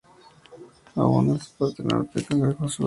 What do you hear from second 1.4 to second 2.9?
parte norte el cangrejo azul.